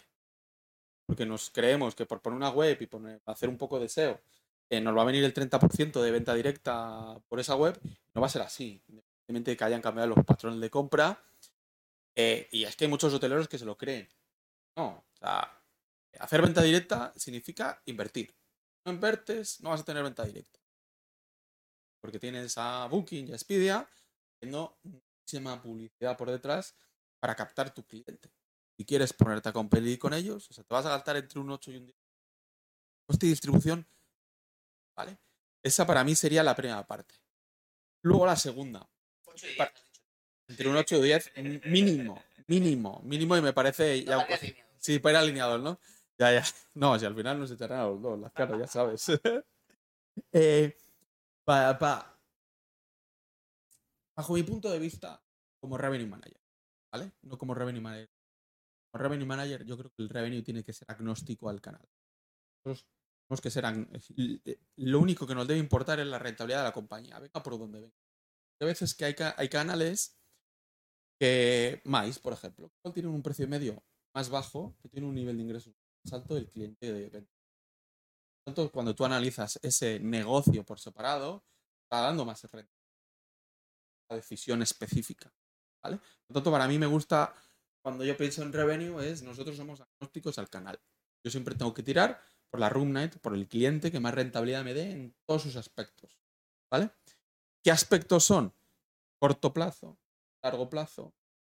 [1.07, 4.21] Porque nos creemos que por poner una web y poner, hacer un poco de SEO,
[4.69, 7.79] eh, nos va a venir el 30% de venta directa por esa web,
[8.13, 11.19] no va a ser así, independientemente de que hayan cambiado los patrones de compra.
[12.15, 14.07] eh, y es que hay muchos hoteleros que se lo creen.
[14.77, 15.03] No,
[16.19, 18.35] hacer venta directa significa invertir.
[18.85, 20.62] No invertes, no vas a tener venta directa.
[22.03, 23.87] Porque tienes a Booking y a Expedia
[24.35, 26.75] haciendo muchísima publicidad por detrás
[27.21, 28.29] para captar tu cliente.
[28.77, 31.49] Si quieres ponerte a competir con ellos, o sea, te vas a gastar entre un
[31.49, 31.97] 8 y un 10.
[33.07, 33.87] Coste de distribución,
[34.97, 35.17] ¿vale?
[35.63, 37.15] Esa para mí sería la primera parte.
[38.01, 38.85] Luego la segunda.
[39.25, 40.01] Ocho y Pa- diez, has dicho.
[40.49, 42.21] Entre un 8 y 10 m- mínimo.
[42.47, 43.01] Mínimo.
[43.05, 44.69] Mínimo y me parece ya alineado.
[44.79, 45.79] Sí, para ir alineados, ¿no?
[46.17, 46.43] Ya, ya.
[46.73, 49.05] No, si al final nos echarán a los dos, las caras, ya sabes.
[50.33, 50.75] eh,
[51.45, 52.13] bajo
[54.33, 55.21] mi punto de vista,
[55.61, 56.39] como revenue manager,
[56.91, 57.11] ¿vale?
[57.23, 58.09] No como revenue manager.
[58.91, 61.87] Como revenue manager, yo creo que el revenue tiene que ser agnóstico al canal.
[62.65, 62.87] Nosotros
[63.27, 63.65] tenemos que ser.
[64.45, 67.57] eh, Lo único que nos debe importar es la rentabilidad de la compañía, venga por
[67.57, 67.95] donde venga.
[68.61, 70.19] Hay veces que hay, hay canales
[71.19, 71.81] que.
[71.85, 73.83] Mais, por ejemplo, tienen un precio medio
[74.15, 75.73] más bajo, que tiene un nivel de ingresos
[76.05, 77.09] más alto del cliente de
[78.43, 81.43] tanto, cuando tú analizas ese negocio por separado,
[81.83, 82.73] está dando más renta.
[84.09, 85.33] La decisión específica.
[85.81, 85.97] ¿vale?
[86.27, 87.33] Por tanto, para mí me gusta,
[87.81, 90.79] cuando yo pienso en revenue, es nosotros somos agnósticos al canal.
[91.23, 94.63] Yo siempre tengo que tirar por la room night, por el cliente que más rentabilidad
[94.63, 96.19] me dé en todos sus aspectos.
[96.69, 96.91] ¿Vale?
[97.63, 98.53] ¿Qué aspectos son?
[99.19, 99.97] Corto plazo,
[100.43, 101.15] largo plazo,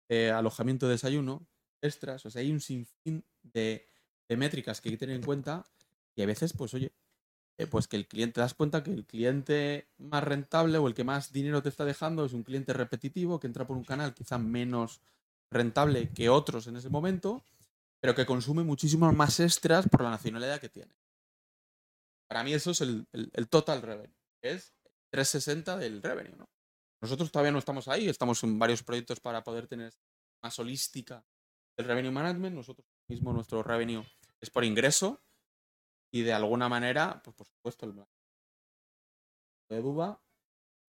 [0.08, 1.48] eh, alojamiento, desayuno,
[1.82, 2.24] extras.
[2.26, 3.88] O sea, hay un sinfín de,
[4.28, 5.66] de métricas que hay que tener en cuenta
[6.16, 6.92] y a veces, pues oye,
[7.58, 10.94] eh, pues que el cliente, te das cuenta que el cliente más rentable o el
[10.94, 14.14] que más dinero te está dejando es un cliente repetitivo que entra por un canal
[14.14, 15.00] quizá menos
[15.50, 17.44] rentable que otros en ese momento,
[18.00, 20.92] pero que consume muchísimos más extras por la nacionalidad que tiene.
[22.28, 24.74] Para mí eso es el, el, total revenue, que es
[25.10, 26.36] 360 del revenue.
[26.36, 26.48] ¿no?
[27.00, 29.92] Nosotros todavía no estamos ahí, estamos en varios proyectos para poder tener
[30.42, 31.24] más holística
[31.78, 32.56] el revenue management.
[32.56, 34.04] Nosotros mismo nuestro revenue
[34.40, 35.22] es por ingreso,
[36.16, 37.94] y de alguna manera, pues por supuesto, el
[39.68, 40.18] de Buba.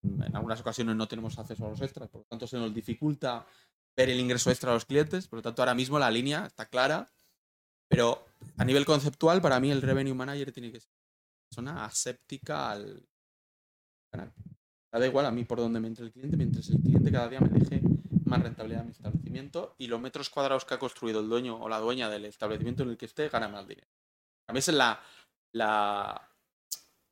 [0.04, 3.46] En algunas ocasiones no tenemos acceso a los extras, por lo tanto se nos dificulta
[3.98, 5.28] ver el ingreso extra a los clientes.
[5.28, 7.12] Por lo tanto, ahora mismo la línea está clara,
[7.90, 8.26] pero
[8.58, 13.06] a nivel conceptual, para mí el revenue manager tiene que ser una persona aséptica al
[14.10, 14.34] canal.
[14.92, 17.42] Da igual a mí por dónde me entre el cliente, mientras el cliente cada día
[17.42, 17.82] me deje
[18.24, 21.68] más rentabilidad a mi establecimiento y los metros cuadrados que ha construido el dueño o
[21.68, 23.88] la dueña del establecimiento en el que esté gana más dinero.
[24.48, 25.02] A mí es en la,
[25.52, 26.30] la,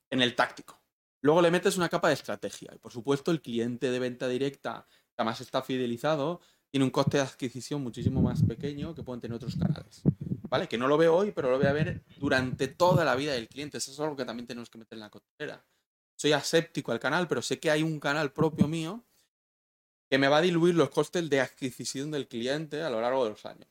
[0.10, 0.82] en el táctico.
[1.21, 2.71] Luego le metes una capa de estrategia.
[2.74, 7.17] Y por supuesto, el cliente de venta directa, que además está fidelizado, tiene un coste
[7.17, 10.02] de adquisición muchísimo más pequeño que pueden tener otros canales.
[10.48, 10.67] ¿Vale?
[10.67, 13.50] Que no lo veo hoy, pero lo voy a ver durante toda la vida del
[13.50, 13.80] cliente.
[13.80, 15.65] Eso es algo que también tenemos que meter en la costera.
[16.15, 19.04] Soy aséptico al canal, pero sé que hay un canal propio mío
[20.10, 23.32] que me va a diluir los costes de adquisición del cliente a lo largo de
[23.32, 23.67] los años.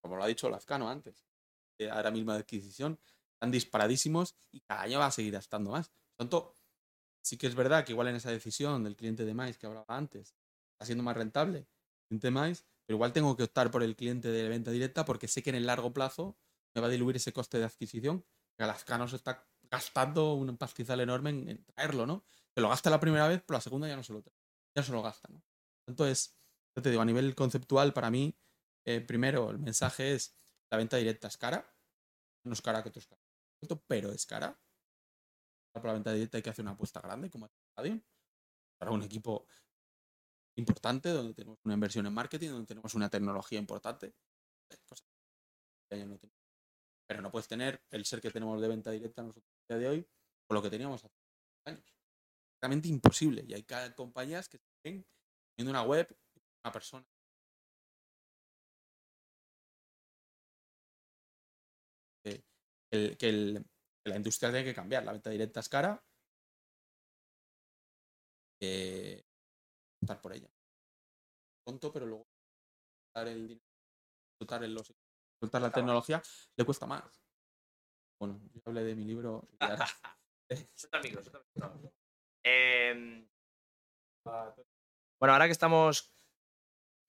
[0.00, 1.29] Como lo ha dicho Lazcano antes
[1.88, 2.98] ahora mismo de adquisición
[3.34, 5.88] están disparadísimos y cada año va a seguir estando más.
[5.88, 6.54] Por tanto,
[7.22, 9.96] sí que es verdad que igual en esa decisión del cliente de Mais que hablaba
[9.96, 10.34] antes,
[10.72, 11.68] está siendo más rentable
[12.10, 15.42] el cliente pero igual tengo que optar por el cliente de venta directa porque sé
[15.42, 16.36] que en el largo plazo
[16.74, 18.24] me va a diluir ese coste de adquisición
[18.56, 22.24] que Alazcano se está gastando un pastizal enorme en, traerlo, ¿no?
[22.54, 24.24] Se lo gasta la primera vez, pero la segunda ya no se lo,
[24.74, 25.42] ya se lo gasta, ¿no?
[25.86, 26.36] Entonces,
[26.76, 28.36] yo te digo, a nivel conceptual, para mí,
[28.84, 30.36] eh, primero, el mensaje es
[30.70, 31.74] la venta directa es cara.
[32.44, 33.24] No es cara que otros caras.
[33.86, 34.58] Pero es cara.
[35.72, 38.00] Para la venta directa hay que hacer una apuesta grande, como radio.
[38.78, 39.46] Para un equipo
[40.56, 44.14] importante, donde tenemos una inversión en marketing, donde tenemos una tecnología importante.
[47.08, 50.08] Pero no puedes tener el ser que tenemos de venta directa nosotros día de hoy
[50.48, 51.14] con lo que teníamos hace
[51.66, 51.94] años.
[52.62, 53.44] Realmente imposible.
[53.46, 56.16] Y hay compañías que viendo una web,
[56.64, 57.06] una persona
[62.90, 63.62] que,
[64.04, 65.04] la industria tiene que cambiar.
[65.04, 66.02] La venta directa es cara.
[68.62, 69.22] Eh,
[70.02, 70.50] estar por ella.
[71.64, 72.26] Tonto, pero luego
[73.06, 73.66] soltar el dinero,
[74.38, 74.94] soltar, los,
[75.40, 76.22] soltar la tecnología,
[76.56, 77.02] le cuesta más.
[78.20, 79.48] Bueno, yo hablé de mi libro.
[82.42, 83.28] Em,
[84.24, 86.12] bueno, ahora que estamos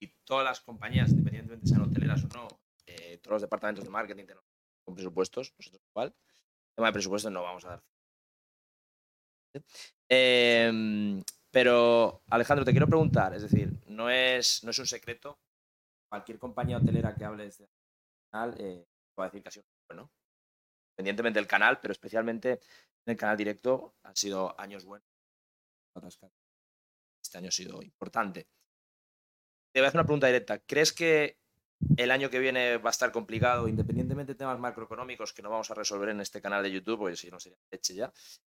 [0.00, 2.48] y todas las compañías, independientemente sean hoteleras o no,
[2.86, 4.26] eh, todos los departamentos de marketing,
[4.84, 6.08] con presupuestos, nosotros igual.
[6.08, 7.82] El tema de presupuestos no vamos a dar.
[10.08, 15.38] Em, pero, Alejandro, te quiero preguntar, es decir, no es, no es un secreto.
[16.08, 17.68] Cualquier compañía hotelera que hable de
[18.30, 18.86] canal eh,
[19.18, 20.10] va a decir que ha sido bueno.
[20.92, 25.06] Independientemente del canal, pero especialmente en el canal directo, han sido años buenos.
[27.22, 28.48] Este año ha sido importante.
[29.72, 30.58] Te voy a hacer una pregunta directa.
[30.58, 31.38] ¿Crees que
[31.96, 35.70] el año que viene va a estar complicado, independientemente de temas macroeconómicos que no vamos
[35.70, 38.12] a resolver en este canal de YouTube, porque si no sería leche ya.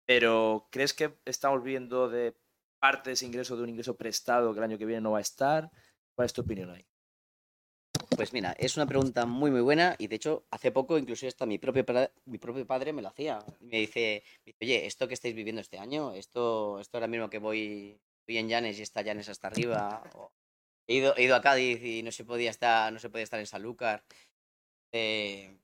[0.05, 2.35] Pero, ¿crees que estamos viendo de
[2.79, 5.19] parte de ese ingreso de un ingreso prestado que el año que viene no va
[5.19, 5.71] a estar?
[6.13, 6.85] ¿Cuál es tu opinión ahí?
[8.15, 11.45] Pues mira, es una pregunta muy muy buena y de hecho hace poco incluso hasta
[11.45, 11.85] mi propio,
[12.25, 13.39] mi propio padre me lo hacía.
[13.59, 14.23] Me dice,
[14.61, 18.47] oye, esto que estáis viviendo este año, esto, esto ahora mismo que voy, voy en
[18.47, 20.01] Llanes y está Llanes hasta arriba,
[20.87, 24.03] He ido, a Cádiz y no se podía estar, no se podía estar en Sanlúcar.
[24.91, 25.57] Eh,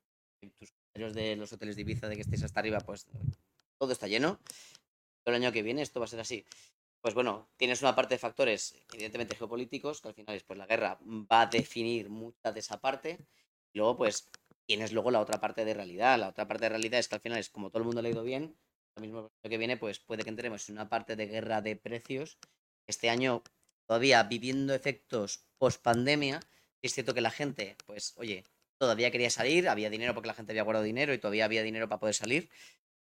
[0.93, 3.07] tus de los hoteles de Ibiza de que estéis hasta arriba, pues
[3.79, 4.39] todo está lleno.
[5.23, 6.45] Todo el año que viene esto va a ser así.
[7.01, 10.67] Pues bueno, tienes una parte de factores, evidentemente geopolíticos, que al final es pues la
[10.67, 13.17] guerra va a definir mucha de esa parte.
[13.73, 14.29] Y luego, pues,
[14.67, 16.19] tienes luego la otra parte de realidad.
[16.19, 18.09] La otra parte de realidad es que al final es como todo el mundo le
[18.09, 18.55] ha ido bien,
[18.95, 22.37] lo mismo que viene, pues puede que entremos en una parte de guerra de precios.
[22.87, 23.43] Este año
[23.91, 26.39] todavía viviendo efectos post pandemia.
[26.81, 28.45] Es cierto que la gente, pues, oye,
[28.77, 31.89] todavía quería salir, había dinero porque la gente había guardado dinero y todavía había dinero
[31.89, 32.49] para poder salir.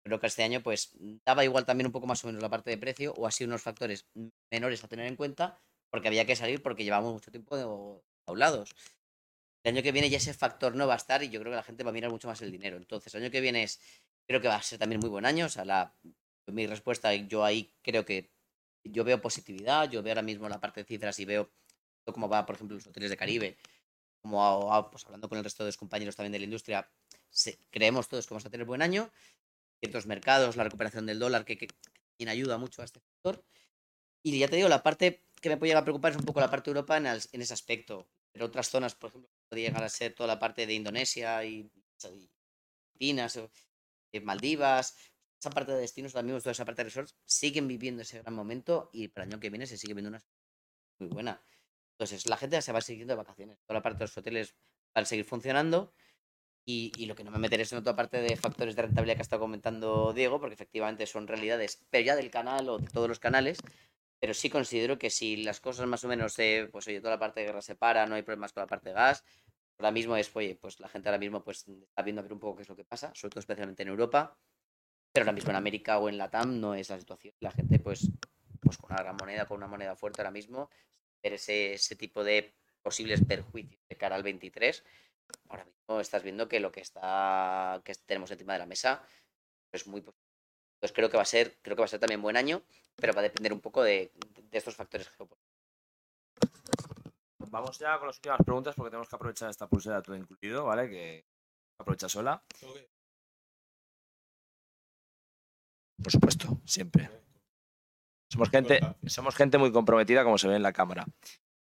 [0.05, 0.91] Pero que este año, pues,
[1.27, 3.61] daba igual también un poco más o menos la parte de precio o así unos
[3.61, 4.07] factores
[4.53, 5.59] menores a tener en cuenta
[5.91, 8.71] porque había que salir porque llevamos mucho tiempo aulados.
[9.65, 11.57] El año que viene ya ese factor no va a estar y yo creo que
[11.57, 12.77] la gente va a mirar mucho más el dinero.
[12.77, 13.81] Entonces, el año que viene es,
[14.29, 15.47] creo que va a ser también muy buen año.
[15.47, 15.93] O sea, la,
[16.47, 18.31] mi respuesta, yo ahí creo que
[18.85, 21.51] yo veo positividad, yo veo ahora mismo la parte de cifras y veo
[22.05, 23.59] cómo va, por ejemplo, los hoteles de Caribe,
[24.21, 26.91] como pues, hablando con el resto de los compañeros también de la industria,
[27.71, 29.11] creemos todos que vamos a tener buen año.
[29.81, 31.69] Ciertos mercados, la recuperación del dólar, que, que,
[32.27, 33.45] ayuda mucho a este sector.
[34.23, 36.41] Y ya te digo, la parte que me puede llegar a preocupar es un poco
[36.41, 38.09] la parte de Europa en, en ese aspecto.
[38.33, 41.71] Pero otras zonas, por ejemplo, podría llegar a ser toda la parte de Indonesia y,
[42.93, 43.39] Filipinas,
[44.13, 44.97] eh, Maldivas,
[45.41, 48.35] esa parte de destinos, ahora mismo toda esa parte de resorts, siguen viviendo ese gran
[48.35, 50.23] momento y para el año que viene se sigue viendo una
[50.99, 51.41] muy buena.
[51.93, 53.59] Entonces, la gente se va siguiendo de vacaciones.
[53.67, 54.55] Toda la parte de los hoteles
[54.97, 55.93] va a seguir funcionando.
[56.65, 59.21] Y, lo que no me meteré es en otra parte de factores de rentabilidad que
[59.21, 63.09] ha estado comentando Diego, porque efectivamente son realidades, pero ya del canal o de todos
[63.09, 63.59] los canales.
[64.21, 66.35] Pero sí considero que si las cosas más o menos,
[66.71, 68.91] pues oye, toda la parte de guerra se para, no hay problemas con la parte
[68.91, 69.25] de gas,
[69.79, 72.41] ahora mismo es, oye, pues la gente ahora mismo pues está viendo a ver un
[72.41, 74.37] poco qué es lo que pasa, sobre todo especialmente en Europa.
[75.19, 77.35] Pero ahora mismo en América o en Latam no es la situación.
[77.41, 78.09] La gente, pues,
[78.61, 80.71] pues con una gran moneda, con una moneda fuerte ahora mismo,
[81.21, 84.85] ver ese, ese tipo de posibles perjuicios de cara al 23.
[85.49, 89.03] Ahora mismo estás viendo que lo que está que tenemos encima de la mesa
[89.73, 90.31] es muy positivo.
[90.75, 92.63] Entonces creo que va a ser, creo que va a ser también buen año,
[92.95, 95.51] pero va a depender un poco de, de estos factores geopolíticos.
[97.51, 100.89] Vamos ya con las últimas preguntas porque tenemos que aprovechar esta pulsera todo incluido, ¿vale?
[100.89, 101.25] Que
[101.77, 102.41] aprovecha sola.
[106.03, 107.11] Por supuesto, siempre.
[108.31, 111.07] Somos gente, somos gente muy comprometida, como se ve en la cámara.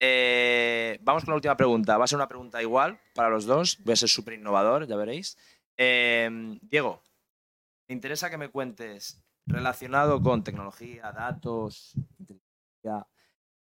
[0.01, 1.97] Eh, vamos con la última pregunta.
[1.97, 3.79] Va a ser una pregunta igual para los dos.
[3.85, 5.37] Voy a ser súper innovador, ya veréis.
[5.77, 7.03] Eh, Diego,
[7.88, 13.07] me interesa que me cuentes relacionado con tecnología, datos, inteligencia,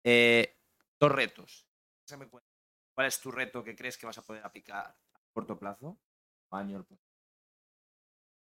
[0.04, 0.58] eh,
[1.00, 1.68] dos retos.
[2.94, 4.96] ¿Cuál es tu reto que crees que vas a poder aplicar a
[5.34, 5.98] corto plazo?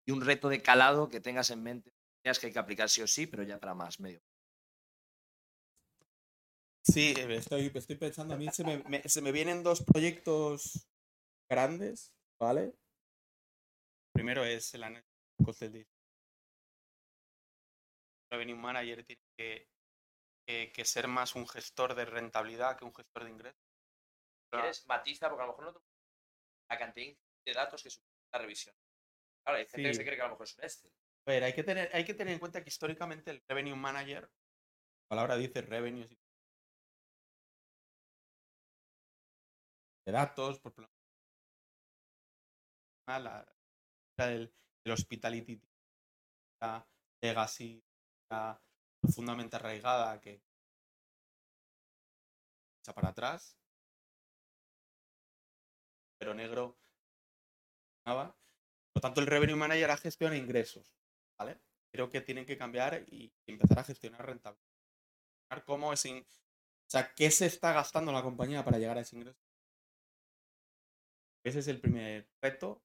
[0.06, 3.08] Y un reto de calado que tengas en mente que hay que aplicar sí o
[3.08, 4.22] sí, pero ya para más medio.
[6.84, 10.88] Sí, estoy, estoy pensando, a mí se me, se me vienen dos proyectos
[11.50, 12.74] grandes, ¿vale?
[14.14, 15.88] Primero es el análisis de costes de
[18.32, 23.30] Revenue Manager tiene que, que, ser más un gestor de rentabilidad que un gestor de
[23.30, 23.62] ingresos.
[24.50, 25.30] ¿Quieres matiza?
[25.30, 25.80] Porque a lo mejor no te...
[26.70, 28.76] la cantidad de datos que supone la revisión.
[29.44, 30.92] Claro, hay gente que se cree que a lo mejor es un Excel.
[31.26, 34.24] A ver, hay que tener, hay que tener en cuenta que históricamente el Revenue Manager,
[34.24, 36.08] la palabra dice revenue
[40.06, 40.92] de datos, por ejemplo,
[43.08, 43.46] la,
[44.18, 44.54] del,
[44.84, 45.62] del hospitality,
[46.60, 46.88] la
[47.22, 47.84] legacy,
[48.30, 48.60] la
[49.02, 50.42] profundamente arraigada que
[52.80, 53.58] echa para atrás,
[56.18, 56.78] pero negro,
[58.06, 58.36] nada.
[58.94, 61.01] Por lo tanto, el Revenue Manager gestiona ingresos.
[61.92, 64.66] Creo que tienen que cambiar y empezar a gestionar rentabilidad.
[65.66, 66.24] Cómo es, o
[66.90, 69.40] sea, qué se está gastando la compañía para llegar a ese ingreso.
[71.44, 72.82] Ese es el primer reto.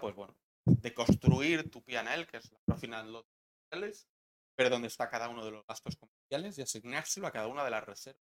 [0.00, 3.26] Pues bueno, de construir tu PNL, que es la profit and loss
[4.56, 7.70] ver dónde está cada uno de los gastos comerciales y asignárselo a cada una de
[7.70, 8.22] las reservas.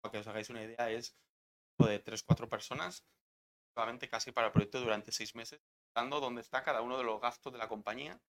[0.00, 1.16] Para que os hagáis una idea, es
[1.78, 3.04] de 3-4 personas,
[3.74, 5.60] solamente casi para el proyecto durante 6 meses,
[5.94, 8.20] dónde está cada uno de los gastos de la compañía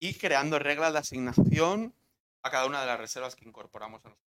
[0.00, 1.94] y creando reglas de asignación
[2.42, 4.34] a cada una de las reservas que incorporamos a nosotros.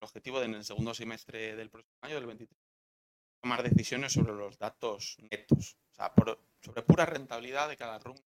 [0.00, 2.56] El objetivo en el segundo semestre del próximo año, del 23,
[3.40, 6.12] tomar decisiones sobre los datos netos, o sea,
[6.60, 8.18] sobre pura rentabilidad de cada room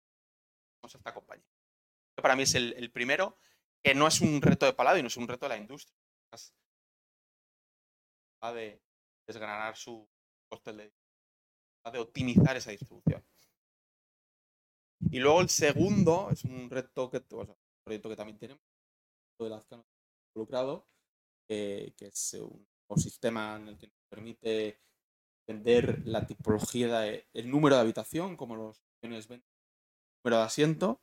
[0.82, 1.46] a esta compañía.
[2.16, 3.38] para mí es el, primero,
[3.82, 5.96] que no es un reto de Palladium, es un reto de la industria.
[8.42, 8.82] Va de
[9.26, 10.08] desgranar su
[10.48, 10.92] coste de
[11.90, 13.24] de optimizar esa distribución.
[15.08, 18.62] Y luego el segundo es un reto que, un proyecto que también tenemos,
[19.38, 19.66] de las
[20.34, 20.86] involucrado,
[21.48, 24.80] que es un, sistema en el que nos permite
[25.46, 29.46] vender la tipología, de, el número de habitación, como los aviones venden,
[30.24, 31.00] número de asiento,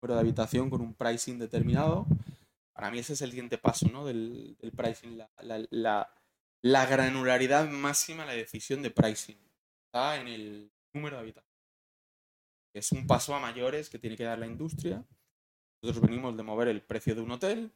[0.00, 2.06] número de habitación con un pricing determinado.
[2.72, 4.06] Para mí ese es el siguiente paso ¿no?
[4.06, 5.28] del, pricing, la,
[5.70, 6.14] la,
[6.62, 9.38] la granularidad máxima la decisión de pricing.
[9.86, 11.47] Está en el número de habitaciones.
[12.74, 15.04] Es un paso a mayores que tiene que dar la industria.
[15.82, 17.72] Nosotros venimos de mover el precio de un hotel,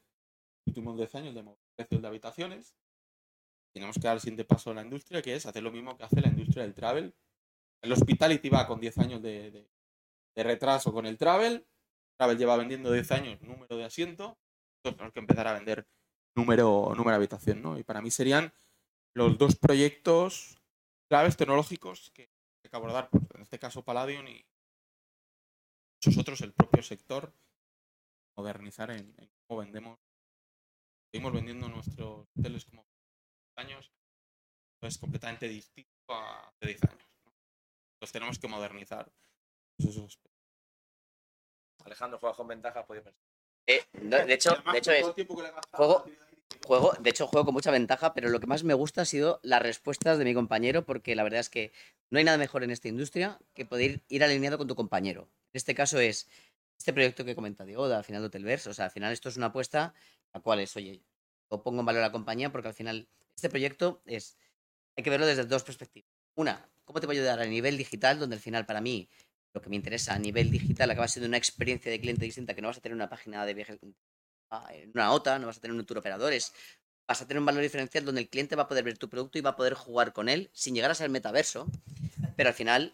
[0.66, 2.74] los últimos 10 años de mover el precio de habitaciones.
[3.72, 6.04] Tenemos que dar el siguiente paso a la industria, que es hacer lo mismo que
[6.04, 7.14] hace la industria del travel.
[7.82, 9.68] El hospitality va con 10 años de,
[10.36, 11.66] retraso con el travel.
[12.18, 14.38] travel lleva vendiendo 10 años número de asiento.
[14.78, 15.86] Entonces tenemos que empezar a vender
[16.36, 17.62] número, número de habitación.
[17.62, 17.78] ¿no?
[17.78, 18.52] Y para mí serían
[19.14, 20.58] los dos proyectos
[21.08, 22.30] claves tecnológicos que
[22.64, 24.44] hay que abordar, pues, en este caso Palladium y
[26.04, 27.32] muchos otros, el propio sector,
[28.36, 29.14] modernizar en,
[29.46, 29.98] cómo vendemos
[31.12, 32.86] seguimos vendiendo nuestros hoteles como
[33.56, 33.92] años,
[34.80, 37.06] es completamente distinto a hace 10 años.
[37.24, 37.32] ¿no?
[37.94, 39.12] Entonces tenemos que modernizar
[39.78, 40.32] esos aspectos.
[41.84, 43.22] Alejandro, juegas con ventaja, podía pensar.
[43.66, 46.00] Eh, no, de hecho, Además, de hecho es, todo el tiempo que le he gastado
[46.00, 46.31] juego-
[46.66, 49.40] Juego, de hecho, juego con mucha ventaja, pero lo que más me gusta ha sido
[49.42, 51.72] las respuestas de mi compañero, porque la verdad es que
[52.10, 55.28] no hay nada mejor en esta industria que poder ir alineado con tu compañero.
[55.52, 56.28] En este caso es
[56.78, 58.70] este proyecto que comenta Diego, de al final de Hotelverse.
[58.70, 59.94] O sea, al final esto es una apuesta,
[60.32, 61.02] la cual es, oye,
[61.50, 64.36] yo pongo en valor a la compañía porque al final este proyecto es,
[64.96, 66.10] hay que verlo desde dos perspectivas.
[66.34, 68.18] Una, ¿cómo te va a ayudar a nivel digital?
[68.18, 69.08] Donde al final, para mí,
[69.54, 72.62] lo que me interesa a nivel digital acaba siendo una experiencia de cliente distinta que
[72.62, 73.78] no vas a tener una página de viajes
[74.70, 76.52] en una OTA, no vas a tener un tour operadores,
[77.06, 79.38] vas a tener un valor diferencial donde el cliente va a poder ver tu producto
[79.38, 81.66] y va a poder jugar con él sin llegar a ser metaverso,
[82.36, 82.92] pero al final...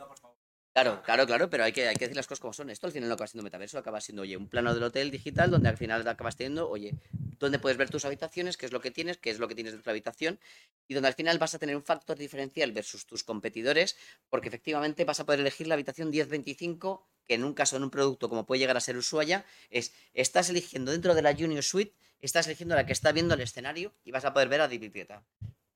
[0.74, 2.70] Claro, claro, claro, pero hay que, hay que decir las cosas como son.
[2.70, 5.50] Esto al final no acaba siendo metaverso, acaba siendo, oye, un plano del hotel digital
[5.50, 6.94] donde al final acabas teniendo, oye,
[7.40, 9.72] donde puedes ver tus habitaciones, qué es lo que tienes, qué es lo que tienes
[9.72, 10.38] dentro de la habitación,
[10.86, 13.96] y donde al final vas a tener un factor diferencial versus tus competidores,
[14.28, 17.90] porque efectivamente vas a poder elegir la habitación 1025, que en un caso, en un
[17.90, 21.94] producto como puede llegar a ser Ushuaia, es, estás eligiendo dentro de la Junior Suite,
[22.20, 24.96] estás eligiendo la que está viendo el escenario y vas a poder ver a David.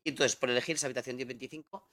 [0.03, 1.87] Y entonces, por elegir esa habitación 1025,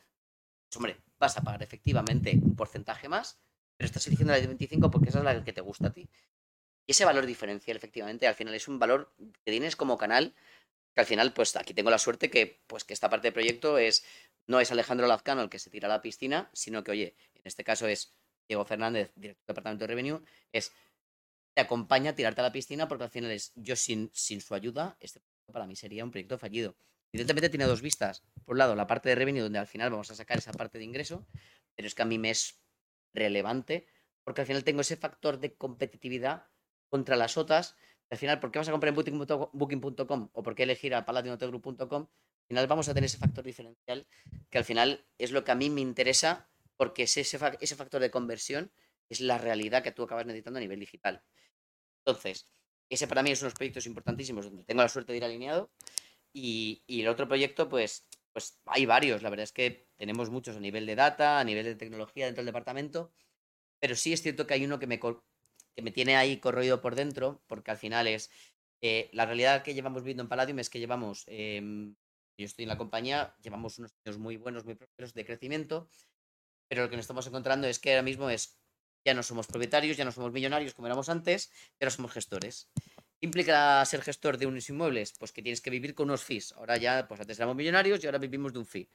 [0.70, 3.40] pues hombre, vas a pagar efectivamente un porcentaje más,
[3.76, 6.10] pero estás eligiendo la de 25 porque esa es la que te gusta a ti.
[6.88, 10.34] Y ese valor diferencial, efectivamente, al final es un valor que tienes como canal,
[10.96, 13.78] que al final, pues aquí tengo la suerte que, pues, que esta parte del proyecto
[13.78, 14.06] es,
[14.48, 17.42] no es Alejandro Lazcano el que se tira a la piscina, sino que, oye, en
[17.44, 18.16] este caso es
[18.50, 20.74] Diego Fernández, director del Departamento de Revenue, es
[21.54, 24.56] te acompaña a tirarte a la piscina porque al final es yo sin, sin su
[24.56, 26.76] ayuda, este proyecto para mí sería un proyecto fallido.
[27.12, 28.24] Evidentemente tiene dos vistas.
[28.46, 30.78] Por un lado, la parte de revenue, donde al final vamos a sacar esa parte
[30.80, 31.26] de ingreso,
[31.76, 32.60] pero es que a mí me es
[33.14, 33.88] relevante
[34.24, 36.48] porque al final tengo ese factor de competitividad
[36.90, 37.76] contra las otras.
[38.10, 39.18] Al final, ¿por qué a comprar en
[39.54, 42.04] booking.com o por qué elegir a paladinhotelgroup.com?
[42.04, 44.08] Al final vamos a tener ese factor diferencial
[44.50, 48.02] que al final es lo que a mí me interesa porque es ese, ese factor
[48.02, 48.72] de conversión
[49.10, 51.24] es la realidad que tú acabas necesitando a nivel digital.
[52.06, 52.48] Entonces,
[52.90, 55.72] ese para mí es unos proyectos importantísimos donde tengo la suerte de ir alineado.
[56.34, 59.22] Y, y el otro proyecto, pues, pues hay varios.
[59.24, 62.42] La verdad es que tenemos muchos a nivel de data, a nivel de tecnología dentro
[62.42, 63.12] del departamento.
[63.80, 66.96] Pero sí es cierto que hay uno que me, que me tiene ahí corroído por
[66.96, 68.32] dentro, porque al final es.
[68.82, 71.26] eh, la realidad que llevamos viendo en Palladium es que llevamos.
[71.28, 71.96] em,
[72.38, 75.90] yo estoy en la compañía, llevamos unos años muy buenos, muy prósperos de crecimiento.
[76.70, 78.58] Pero lo que nos estamos encontrando es que ahora mismo es.
[79.06, 82.70] Ya no somos propietarios, ya no somos millonarios como éramos antes, pero somos gestores.
[83.20, 85.14] ¿Qué implica ser gestor de unos inmuebles?
[85.18, 86.52] Pues que tienes que vivir con unos fees.
[86.54, 88.90] Ahora ya, pues antes éramos millonarios y ahora vivimos de un fee.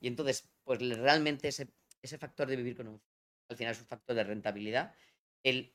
[0.00, 3.14] Y entonces, pues realmente ese, factor de vivir con un fee,
[3.50, 4.94] al final es un factor de rentabilidad.
[5.42, 5.74] El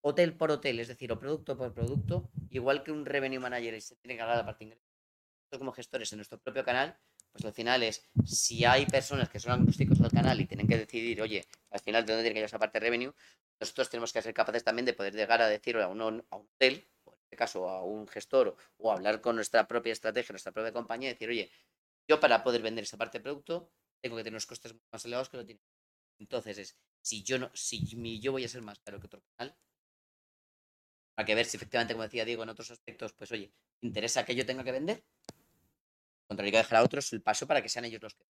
[0.00, 3.80] hotel por hotel, es decir, o producto por producto, igual que un revenue manager y
[3.80, 6.98] se tiene que hablar de la parte de como gestores en nuestro propio canal,
[7.34, 10.78] pues al final es, si hay personas que son agnósticos del canal y tienen que
[10.78, 13.12] decidir, oye, al final de dónde tiene que ir esa parte de revenue,
[13.58, 16.24] nosotros tenemos que ser capaces también de poder llegar a decir a un, a un
[16.30, 20.52] hotel, o en este caso a un gestor, o hablar con nuestra propia estrategia, nuestra
[20.52, 21.50] propia compañía, y decir, oye,
[22.06, 23.68] yo para poder vender esa parte de producto,
[24.00, 25.60] tengo que tener unos costes más elevados que lo tiene.
[26.20, 29.24] Entonces es, si yo no, si mi, yo voy a ser más caro que otro
[29.36, 29.56] canal,
[31.16, 34.36] para que ver si efectivamente, como decía Diego, en otros aspectos, pues oye, interesa que
[34.36, 35.04] yo tenga que vender,
[36.26, 38.24] contrario que dejar a otros el paso para que sean ellos los que.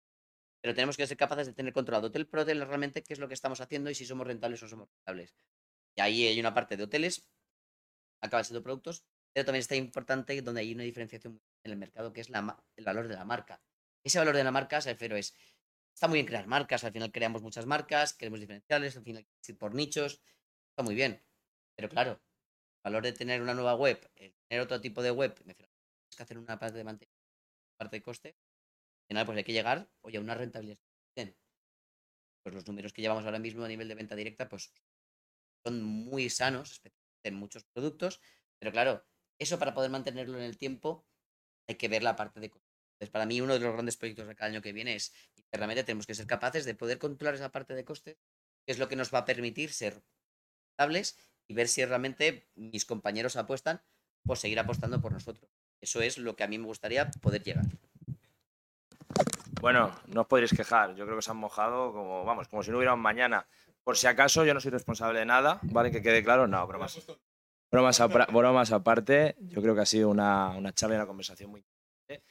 [0.62, 3.28] Pero tenemos que ser capaces de tener controlado hotel por hotel realmente qué es lo
[3.28, 5.36] que estamos haciendo y si somos rentables o somos rentables.
[5.96, 7.28] Y ahí hay una parte de hoteles,
[8.22, 9.04] acaban siendo productos,
[9.34, 12.86] pero también está importante donde hay una diferenciación en el mercado que es la, el
[12.86, 13.62] valor de la marca.
[14.04, 15.36] Ese valor de la marca, se refiero, es,
[15.94, 19.28] está muy bien crear marcas, al final creamos muchas marcas, queremos diferenciales, al final
[19.58, 20.22] por nichos,
[20.70, 21.22] está muy bien.
[21.76, 25.36] Pero claro, el valor de tener una nueva web, el tener otro tipo de web,
[25.46, 25.72] me tienes
[26.16, 27.13] que hacer una parte de mantenimiento,
[27.78, 30.80] parte de coste, al final pues hay que llegar, oye, a una rentabilidad.
[32.44, 34.74] Pues los números que llevamos ahora mismo a nivel de venta directa, pues
[35.66, 36.82] son muy sanos,
[37.24, 38.20] en muchos productos,
[38.60, 39.06] pero claro,
[39.40, 41.08] eso para poder mantenerlo en el tiempo
[41.68, 42.70] hay que ver la parte de costes.
[42.96, 45.84] Entonces, para mí uno de los grandes proyectos de cada año que viene es, internamente
[45.84, 48.18] tenemos que ser capaces de poder controlar esa parte de costes,
[48.66, 50.04] que es lo que nos va a permitir ser
[50.72, 51.18] rentables
[51.48, 53.82] y ver si realmente mis compañeros apuestan
[54.26, 55.53] por seguir apostando por nosotros.
[55.84, 57.66] Eso es lo que a mí me gustaría poder llegar.
[59.60, 60.96] Bueno, no os podréis quejar.
[60.96, 63.46] Yo creo que se han mojado como, vamos, como si no hubiera un mañana.
[63.84, 65.92] Por si acaso, yo no soy responsable de nada, ¿vale?
[65.92, 66.48] Que quede claro.
[66.48, 67.06] No, bromas.
[67.70, 71.60] Bromas, bromas aparte, yo creo que ha sido una, una charla y una conversación muy
[71.60, 72.24] interesante.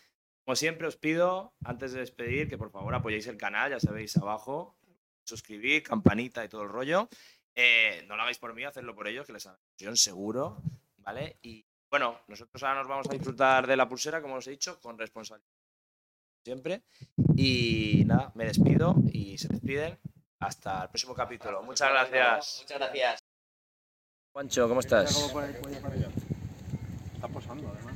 [0.46, 4.16] Como siempre, os pido, antes de despedir, que por favor apoyéis el canal, ya sabéis,
[4.16, 4.78] abajo,
[5.24, 7.10] suscribir, campanita y todo el rollo.
[7.54, 9.46] Eh, no lo hagáis por mí, hacedlo por ellos, que les
[9.76, 10.62] ilusión seguro,
[10.96, 11.36] ¿vale?
[11.92, 14.98] Bueno, nosotros ahora nos vamos a disfrutar de la pulsera, como os he dicho, con
[14.98, 15.46] responsabilidad
[16.42, 16.84] siempre.
[17.36, 19.98] Y nada, me despido y se despiden.
[20.40, 21.62] Hasta el próximo capítulo.
[21.62, 22.60] Muchas gracias.
[22.62, 23.20] Muchas gracias.
[24.32, 25.14] Juancho, ¿cómo estás?
[27.14, 27.91] Está posando, además.